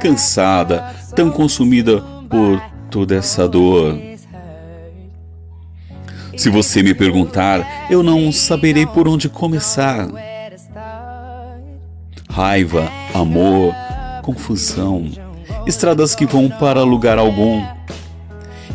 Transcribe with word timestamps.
Cansada, 0.00 0.94
tão 1.14 1.30
consumida 1.30 2.00
por 2.28 2.60
toda 2.90 3.14
essa 3.14 3.48
dor. 3.48 3.98
Se 6.36 6.48
você 6.48 6.82
me 6.82 6.94
perguntar, 6.94 7.86
eu 7.90 8.02
não 8.02 8.32
saberei 8.32 8.86
por 8.86 9.06
onde 9.06 9.28
começar. 9.28 10.08
Raiva, 12.28 12.90
amor, 13.14 13.74
confusão, 14.22 15.10
estradas 15.66 16.14
que 16.14 16.24
vão 16.24 16.48
para 16.48 16.82
lugar 16.82 17.18
algum. 17.18 17.62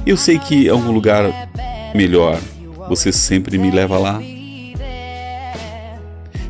Eu 0.06 0.16
sei 0.16 0.38
que 0.38 0.70
é 0.70 0.74
um 0.74 0.92
lugar 0.92 1.50
melhor. 1.94 2.40
Você 2.88 3.12
sempre 3.12 3.58
me 3.58 3.72
leva 3.72 3.98
lá. 3.98 4.22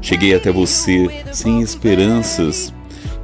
Cheguei 0.01 0.35
até 0.35 0.51
você 0.51 1.23
sem 1.31 1.61
esperanças, 1.61 2.73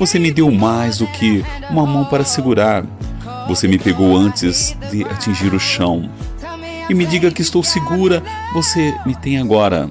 você 0.05 0.19
me 0.19 0.31
deu 0.31 0.51
mais 0.51 0.97
do 0.97 1.07
que 1.07 1.45
uma 1.69 1.85
mão 1.85 2.03
para 2.03 2.25
segurar. 2.25 2.83
Você 3.47 3.69
me 3.69 3.79
pegou 3.79 4.17
antes 4.17 4.75
de 4.91 5.05
atingir 5.05 5.53
o 5.53 5.59
chão. 5.59 6.09
E 6.89 6.93
me 6.93 7.05
diga 7.05 7.31
que 7.31 7.41
estou 7.41 7.63
segura, 7.63 8.21
você 8.53 8.93
me 9.05 9.15
tem 9.15 9.37
agora. 9.37 9.89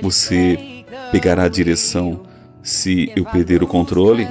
Você 0.00 0.84
pegará 1.10 1.42
a 1.42 1.48
direção 1.48 2.20
se 2.62 3.10
eu 3.16 3.24
perder 3.24 3.64
o 3.64 3.66
controle? 3.66 4.28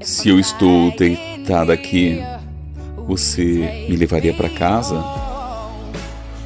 Se 0.00 0.28
eu 0.28 0.40
estou 0.40 0.90
deitada 0.96 1.72
aqui, 1.72 2.20
você 3.06 3.86
me 3.88 3.94
levaria 3.94 4.34
para 4.34 4.48
casa? 4.48 5.00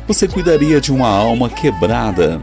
Você 0.06 0.28
cuidaria 0.28 0.82
de 0.82 0.92
uma 0.92 1.08
alma 1.08 1.48
quebrada? 1.48 2.42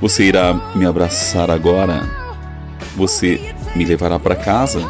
Você 0.00 0.24
irá 0.24 0.52
me 0.74 0.84
abraçar 0.84 1.50
agora? 1.50 2.02
Você 2.96 3.54
me 3.74 3.84
levará 3.84 4.18
para 4.18 4.36
casa? 4.36 4.80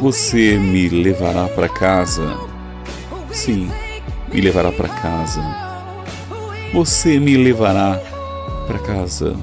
Você 0.00 0.56
me 0.56 0.88
levará 0.88 1.46
para 1.48 1.68
casa? 1.68 2.36
Sim, 3.30 3.70
me 4.32 4.40
levará 4.40 4.72
para 4.72 4.88
casa. 4.88 5.42
Você 6.72 7.20
me 7.20 7.36
levará 7.36 8.00
para 8.66 8.78
casa. 8.78 9.36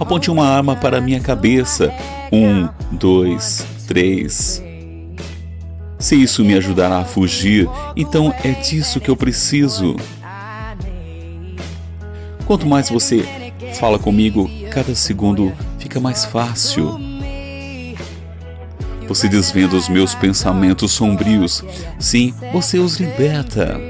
Aponte 0.00 0.30
uma 0.30 0.48
arma 0.48 0.74
para 0.74 1.00
minha 1.00 1.20
cabeça. 1.20 1.92
Um, 2.32 2.68
dois, 2.90 3.64
três. 3.86 4.62
Se 5.98 6.20
isso 6.20 6.44
me 6.44 6.54
ajudará 6.54 6.98
a 6.98 7.04
fugir, 7.04 7.68
então 7.94 8.34
é 8.42 8.50
disso 8.50 9.00
que 9.00 9.08
eu 9.08 9.16
preciso. 9.16 9.94
Quanto 12.52 12.66
mais 12.66 12.90
você 12.90 13.26
fala 13.80 13.98
comigo, 13.98 14.46
cada 14.70 14.94
segundo 14.94 15.54
fica 15.78 15.98
mais 15.98 16.26
fácil. 16.26 17.00
Você 19.08 19.26
desvenda 19.26 19.74
os 19.74 19.88
meus 19.88 20.14
pensamentos 20.14 20.92
sombrios. 20.92 21.64
Sim, 21.98 22.34
você 22.52 22.78
os 22.78 23.00
liberta. 23.00 23.80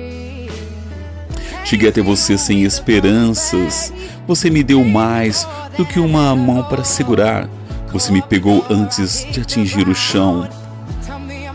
Cheguei 1.64 1.88
até 1.88 2.00
você 2.00 2.38
sem 2.38 2.62
esperanças. 2.62 3.92
Você 4.28 4.48
me 4.48 4.62
deu 4.62 4.84
mais 4.84 5.44
do 5.76 5.84
que 5.84 5.98
uma 5.98 6.36
mão 6.36 6.62
para 6.62 6.84
segurar. 6.84 7.50
Você 7.92 8.12
me 8.12 8.22
pegou 8.22 8.64
antes 8.70 9.26
de 9.32 9.40
atingir 9.40 9.88
o 9.88 9.94
chão. 9.94 10.48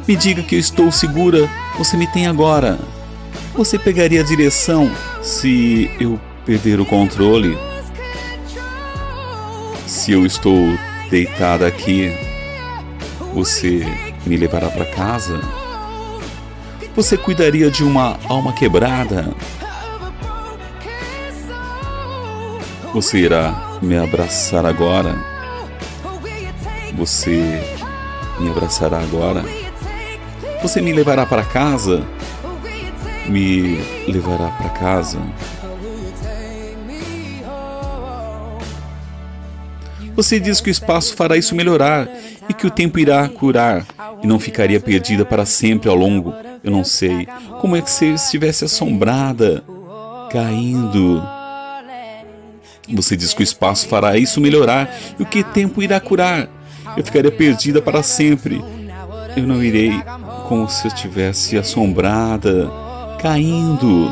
Me 0.05 0.13
diga 0.13 0.43
que 0.43 0.55
eu 0.55 0.59
estou 0.59 0.91
segura. 0.91 1.49
Você 1.77 1.95
me 1.95 2.05
tem 2.07 2.27
agora. 2.27 2.77
Você 3.55 3.79
pegaria 3.79 4.19
a 4.19 4.25
direção 4.25 4.91
se 5.21 5.89
eu 6.01 6.19
perder 6.47 6.79
o 6.79 6.85
controle. 6.85 7.57
Se 9.85 10.13
eu 10.13 10.25
estou 10.25 10.55
deitada 11.11 11.67
aqui, 11.67 12.09
você 13.33 13.85
me 14.25 14.37
levará 14.37 14.69
para 14.69 14.85
casa? 14.85 15.41
Você 16.95 17.17
cuidaria 17.17 17.69
de 17.69 17.83
uma 17.83 18.17
alma 18.29 18.53
quebrada? 18.53 19.35
Você 22.93 23.17
irá 23.17 23.77
me 23.81 23.97
abraçar 23.97 24.65
agora? 24.65 25.15
Você 26.95 27.61
me 28.39 28.49
abraçará 28.49 28.99
agora? 28.99 29.43
Você 30.61 30.79
me 30.79 30.93
levará 30.93 31.25
para 31.25 31.43
casa? 31.43 32.07
Me 33.27 33.81
levará 34.07 34.47
para 34.51 34.69
casa? 34.69 35.19
Você 40.17 40.39
diz 40.39 40.59
que 40.59 40.69
o 40.69 40.71
espaço 40.71 41.15
fará 41.15 41.37
isso 41.37 41.53
melhorar 41.53 42.09
e 42.49 42.53
que 42.53 42.65
o 42.65 42.71
tempo 42.71 42.97
irá 42.97 43.29
curar 43.29 43.85
e 44.23 44.25
não 44.25 44.39
ficaria 44.39 44.79
perdida 44.79 45.23
para 45.23 45.45
sempre 45.45 45.87
ao 45.89 45.95
longo. 45.95 46.33
Eu 46.63 46.71
não 46.71 46.83
sei 46.83 47.27
como 47.61 47.75
é 47.75 47.83
que 47.83 47.91
você 47.91 48.07
estivesse 48.07 48.65
assombrada, 48.65 49.63
caindo. 50.31 51.23
Você 52.89 53.15
diz 53.15 53.31
que 53.31 53.41
o 53.41 53.43
espaço 53.43 53.87
fará 53.87 54.17
isso 54.17 54.41
melhorar 54.41 54.91
e 55.19 55.21
o 55.21 55.25
que 55.25 55.43
tempo 55.43 55.83
irá 55.83 55.99
curar. 55.99 56.49
Eu 56.97 57.05
ficaria 57.05 57.31
perdida 57.31 57.79
para 57.79 58.01
sempre. 58.01 58.59
Eu 59.35 59.43
não 59.43 59.63
irei 59.63 60.01
como 60.47 60.67
se 60.67 60.87
eu 60.87 60.89
estivesse 60.89 61.59
assombrada, 61.59 62.71
caindo. 63.21 64.11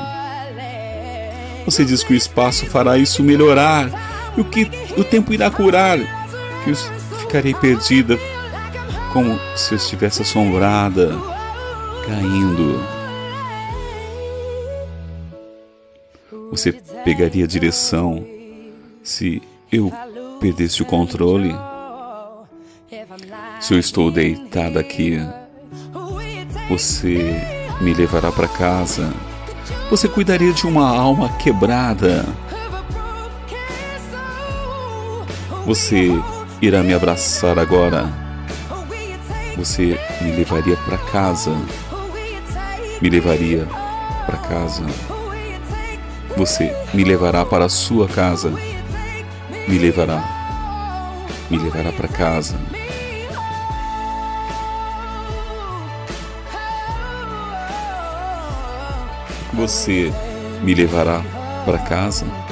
Você 1.66 1.84
diz 1.84 2.04
que 2.04 2.14
o 2.14 2.16
espaço 2.16 2.68
fará 2.68 2.96
isso 2.96 3.24
melhorar 3.24 4.15
e 4.38 4.42
o 4.42 4.46
que 4.46 4.70
o 4.98 5.04
tempo 5.04 5.34
irá 5.34 5.50
curar, 5.50 5.98
que 6.64 6.72
eu 6.72 6.76
ficarei 7.20 7.54
perdida, 7.54 8.18
como 9.14 9.40
se 9.56 9.74
eu 9.74 9.78
estivesse 9.78 10.22
assombrada, 10.22 11.16
caindo. 12.06 12.82
Você 16.52 16.72
pegaria 17.04 17.46
a 17.46 17.48
direção 17.48 18.26
se 19.04 19.42
eu 19.72 19.92
perdesse 20.40 20.82
o 20.82 20.86
controle? 20.86 21.56
Se 23.60 23.74
eu 23.74 23.80
estou 23.80 24.12
deitada 24.12 24.80
aqui, 24.80 25.18
você 26.70 27.42
me 27.82 27.94
levará 27.94 28.32
para 28.32 28.48
casa. 28.48 29.14
Você 29.90 30.08
cuidaria 30.08 30.54
de 30.54 30.66
uma 30.66 30.88
alma 30.88 31.30
quebrada 31.38 32.26
Você 35.66 36.10
irá 36.62 36.84
me 36.84 36.94
abraçar 36.94 37.58
agora. 37.58 38.08
Você 39.58 40.00
me 40.22 40.32
levaria 40.32 40.78
para 40.78 40.98
casa. 41.00 41.52
Me 43.02 43.10
levaria 43.10 43.66
para 44.28 44.38
casa. 44.38 44.84
Você 46.38 46.72
me 46.94 47.04
levará 47.04 47.44
para 47.44 47.66
a 47.66 47.70
sua 47.70 48.08
casa. 48.08 48.54
Me 49.68 49.80
levará. 49.80 50.24
Me 51.50 51.58
levará 51.58 51.92
para 51.92 52.10
casa. 52.10 52.56
Você 59.52 60.14
me 60.62 60.76
levará 60.76 61.24
para 61.66 61.80
casa. 61.80 62.45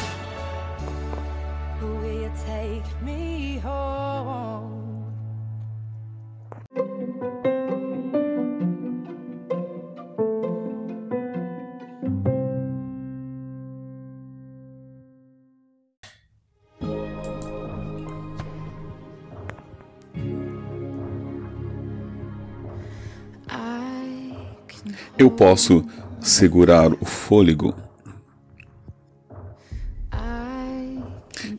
Eu 25.17 25.29
posso 25.29 25.85
segurar 26.19 26.91
o 26.93 27.05
fôlego. 27.05 27.75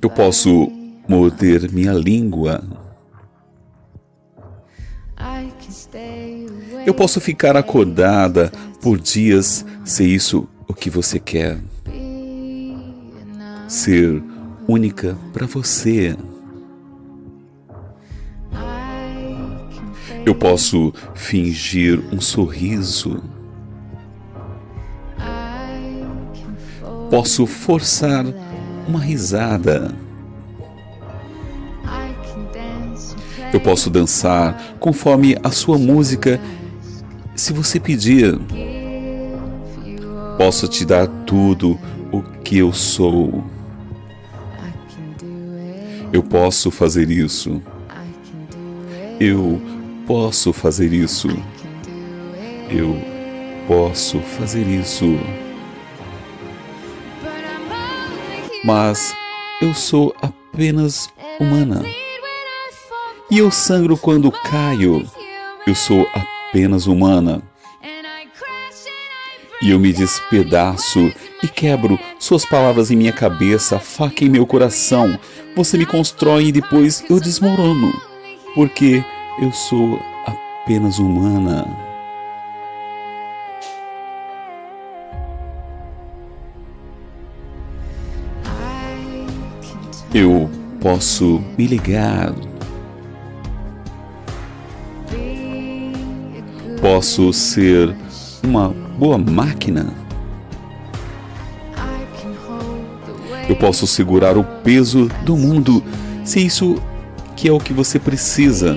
Eu 0.00 0.10
posso 0.10 0.70
morder 1.08 1.70
minha 1.72 1.92
língua. 1.92 2.62
Eu 6.84 6.92
posso 6.92 7.20
ficar 7.20 7.56
acordada 7.56 8.52
por 8.82 8.98
dias 8.98 9.64
se 9.84 10.04
isso 10.04 10.48
o 10.68 10.74
que 10.74 10.90
você 10.90 11.18
quer. 11.18 11.58
Ser 13.68 14.22
única 14.68 15.16
para 15.32 15.46
você. 15.46 16.16
Eu 20.26 20.34
posso 20.34 20.92
fingir 21.14 22.02
um 22.12 22.20
sorriso. 22.20 23.22
Posso 27.10 27.46
forçar 27.46 28.24
uma 28.86 28.98
risada. 28.98 29.94
Eu 33.52 33.60
posso 33.60 33.88
dançar 33.88 34.74
conforme 34.80 35.36
a 35.42 35.50
sua 35.50 35.78
música, 35.78 36.40
se 37.36 37.52
você 37.52 37.78
pedir. 37.78 38.36
Posso 40.36 40.66
te 40.66 40.84
dar 40.84 41.06
tudo 41.06 41.78
o 42.10 42.20
que 42.20 42.58
eu 42.58 42.72
sou. 42.72 43.44
Eu 46.12 46.22
posso 46.22 46.70
fazer 46.70 47.10
isso. 47.10 47.62
Eu 49.20 49.60
posso 50.06 50.52
fazer 50.52 50.92
isso. 50.92 51.28
Eu 52.68 52.96
posso 53.68 54.18
fazer 54.20 54.66
isso. 54.66 55.16
Mas 58.64 59.14
eu 59.61 59.75
sou 59.75 60.14
apenas 60.20 61.08
humana. 61.38 61.82
E 63.31 63.38
eu 63.38 63.50
sangro 63.50 63.96
quando 63.96 64.32
caio. 64.32 65.06
Eu 65.66 65.75
sou 65.75 66.06
apenas 66.14 66.87
humana. 66.87 67.43
E 69.62 69.70
eu 69.70 69.78
me 69.78 69.93
despedaço 69.93 71.12
e 71.43 71.49
quebro 71.49 71.99
suas 72.19 72.44
palavras 72.44 72.90
em 72.90 72.96
minha 72.96 73.12
cabeça, 73.12 73.78
faca 73.78 74.25
em 74.25 74.28
meu 74.28 74.46
coração. 74.46 75.19
Você 75.56 75.78
me 75.78 75.87
constrói 75.87 76.46
e 76.46 76.52
depois 76.52 77.05
eu 77.08 77.20
desmorono. 77.20 77.93
Porque 78.55 79.05
eu 79.40 79.52
sou 79.52 80.00
apenas 80.26 80.99
humana. 80.99 81.94
Eu 90.14 90.49
posso 90.81 91.43
me 91.58 91.66
ligar 91.66 92.32
posso 96.84 97.32
ser 97.32 97.96
uma 98.43 98.69
boa 98.69 99.16
máquina. 99.16 99.90
Eu 103.49 103.56
posso 103.56 103.87
segurar 103.87 104.37
o 104.37 104.44
peso 104.44 105.08
do 105.25 105.34
mundo, 105.34 105.82
se 106.26 106.44
isso 106.44 106.76
que 107.34 107.49
é 107.49 107.52
o 107.52 107.58
que 107.58 107.72
você 107.72 107.99
precisa. 107.99 108.76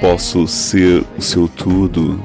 Posso 0.00 0.46
ser 0.46 1.04
o 1.18 1.20
seu 1.20 1.48
tudo. 1.48 2.22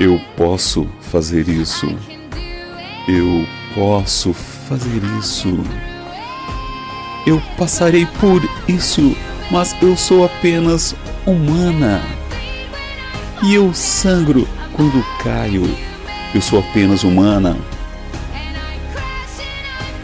Eu 0.00 0.20
posso 0.36 0.88
fazer 1.02 1.48
isso. 1.48 1.86
Eu 3.06 3.46
posso 3.74 4.32
fazer 4.32 5.02
isso. 5.18 5.58
Eu 7.26 7.40
passarei 7.56 8.06
por 8.20 8.42
isso 8.68 9.14
mas 9.50 9.74
eu 9.82 9.96
sou 9.96 10.24
apenas 10.24 10.94
humana. 11.26 12.02
E 13.42 13.54
eu 13.54 13.72
sangro 13.74 14.48
quando 14.72 15.04
caio. 15.22 15.68
Eu 16.34 16.40
sou 16.40 16.60
apenas 16.60 17.04
humana. 17.04 17.56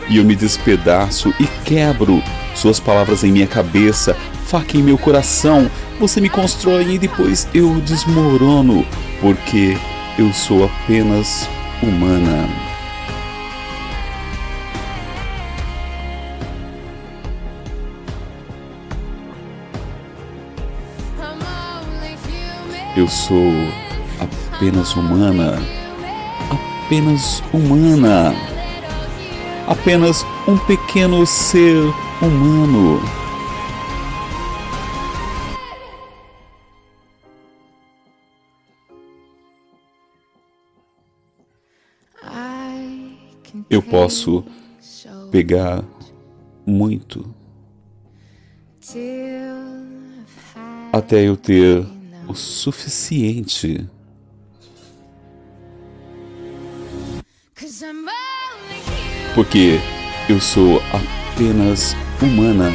E 0.08 0.16
eu 0.16 0.24
me 0.24 0.34
despedaço 0.34 1.32
e 1.38 1.46
quebro 1.64 2.22
suas 2.54 2.80
palavras 2.80 3.22
em 3.22 3.30
minha 3.32 3.46
cabeça, 3.46 4.16
faca 4.46 4.76
em 4.76 4.82
meu 4.82 4.98
coração. 4.98 5.70
Você 5.98 6.20
me 6.20 6.28
constrói 6.28 6.94
e 6.94 6.98
depois 6.98 7.46
eu 7.54 7.74
desmorono, 7.80 8.84
porque 9.20 9.76
eu 10.18 10.32
sou 10.32 10.64
apenas 10.64 11.48
humana. 11.82 12.69
Eu 23.00 23.08
sou 23.08 23.50
apenas 24.20 24.94
humana. 24.94 25.54
Apenas 26.84 27.42
humana. 27.50 28.34
Apenas 29.66 30.22
um 30.46 30.58
pequeno 30.58 31.24
ser 31.24 31.82
humano. 32.20 33.00
Eu 43.70 43.80
posso 43.80 44.44
pegar 45.30 45.82
muito 46.66 47.34
até 50.92 51.26
eu 51.26 51.34
ter 51.34 51.86
o 52.30 52.34
suficiente. 52.34 53.86
Porque 59.34 59.80
eu 60.28 60.40
sou 60.40 60.80
apenas 60.92 61.96
humana 62.22 62.72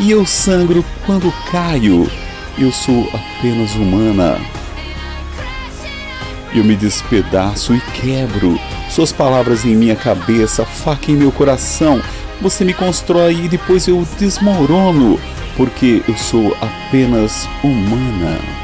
e 0.00 0.10
eu 0.10 0.26
sangro 0.26 0.84
quando 1.06 1.32
caio. 1.50 2.10
Eu 2.58 2.72
sou 2.72 3.08
apenas 3.14 3.74
humana. 3.74 4.40
Eu 6.54 6.64
me 6.64 6.76
despedaço 6.76 7.74
e 7.74 7.80
quebro. 7.92 8.58
Suas 8.90 9.12
palavras 9.12 9.64
em 9.64 9.74
minha 9.74 9.96
cabeça, 9.96 10.66
faca 10.66 11.10
em 11.10 11.16
meu 11.16 11.32
coração. 11.32 12.02
Você 12.40 12.64
me 12.64 12.74
constrói 12.74 13.44
e 13.44 13.48
depois 13.48 13.86
eu 13.86 14.06
desmorono, 14.18 15.18
porque 15.56 16.02
eu 16.06 16.16
sou 16.16 16.54
apenas 16.60 17.48
humana. 17.62 18.61